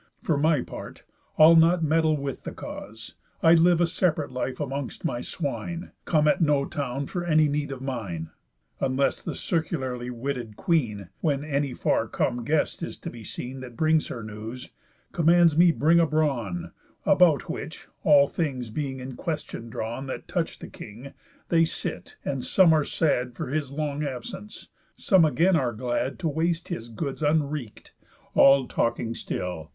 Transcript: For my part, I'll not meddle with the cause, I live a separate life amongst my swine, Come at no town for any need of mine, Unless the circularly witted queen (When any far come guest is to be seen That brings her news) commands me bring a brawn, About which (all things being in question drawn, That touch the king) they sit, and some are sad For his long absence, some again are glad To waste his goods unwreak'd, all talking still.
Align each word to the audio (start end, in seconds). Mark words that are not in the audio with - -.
For 0.23 0.35
my 0.35 0.63
part, 0.63 1.03
I'll 1.37 1.55
not 1.55 1.83
meddle 1.83 2.17
with 2.17 2.41
the 2.41 2.53
cause, 2.53 3.13
I 3.43 3.53
live 3.53 3.79
a 3.79 3.85
separate 3.85 4.31
life 4.31 4.59
amongst 4.59 5.05
my 5.05 5.21
swine, 5.21 5.91
Come 6.05 6.27
at 6.27 6.41
no 6.41 6.65
town 6.65 7.05
for 7.05 7.23
any 7.23 7.47
need 7.47 7.71
of 7.71 7.81
mine, 7.83 8.31
Unless 8.79 9.21
the 9.21 9.35
circularly 9.35 10.09
witted 10.09 10.57
queen 10.57 11.09
(When 11.19 11.43
any 11.45 11.75
far 11.75 12.07
come 12.07 12.43
guest 12.43 12.81
is 12.81 12.97
to 12.97 13.11
be 13.11 13.23
seen 13.23 13.59
That 13.59 13.77
brings 13.77 14.07
her 14.07 14.23
news) 14.23 14.71
commands 15.11 15.55
me 15.55 15.69
bring 15.69 15.99
a 15.99 16.07
brawn, 16.07 16.71
About 17.05 17.47
which 17.47 17.87
(all 18.03 18.27
things 18.27 18.71
being 18.71 18.99
in 18.99 19.15
question 19.15 19.69
drawn, 19.69 20.07
That 20.07 20.27
touch 20.27 20.57
the 20.57 20.67
king) 20.67 21.13
they 21.49 21.63
sit, 21.63 22.17
and 22.25 22.43
some 22.43 22.73
are 22.73 22.85
sad 22.85 23.35
For 23.35 23.49
his 23.49 23.71
long 23.71 24.03
absence, 24.03 24.67
some 24.95 25.23
again 25.23 25.55
are 25.55 25.73
glad 25.73 26.17
To 26.21 26.27
waste 26.27 26.69
his 26.69 26.89
goods 26.89 27.21
unwreak'd, 27.21 27.91
all 28.33 28.67
talking 28.67 29.13
still. 29.13 29.69